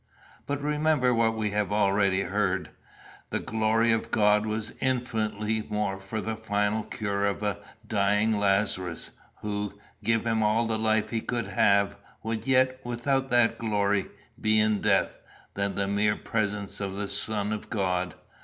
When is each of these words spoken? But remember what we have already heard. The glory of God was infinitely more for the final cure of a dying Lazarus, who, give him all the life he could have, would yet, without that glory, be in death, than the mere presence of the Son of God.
But 0.47 0.63
remember 0.63 1.13
what 1.13 1.35
we 1.37 1.51
have 1.51 1.71
already 1.71 2.21
heard. 2.23 2.71
The 3.29 3.39
glory 3.39 3.91
of 3.91 4.09
God 4.09 4.47
was 4.47 4.73
infinitely 4.81 5.67
more 5.69 5.99
for 5.99 6.19
the 6.21 6.35
final 6.35 6.81
cure 6.81 7.23
of 7.27 7.43
a 7.43 7.59
dying 7.87 8.39
Lazarus, 8.39 9.11
who, 9.41 9.77
give 10.03 10.25
him 10.25 10.41
all 10.41 10.65
the 10.65 10.79
life 10.79 11.11
he 11.11 11.21
could 11.21 11.49
have, 11.49 11.97
would 12.23 12.47
yet, 12.47 12.83
without 12.83 13.29
that 13.29 13.59
glory, 13.59 14.07
be 14.41 14.59
in 14.59 14.81
death, 14.81 15.19
than 15.53 15.75
the 15.75 15.87
mere 15.87 16.15
presence 16.15 16.79
of 16.81 16.95
the 16.95 17.07
Son 17.07 17.53
of 17.53 17.69
God. 17.69 18.15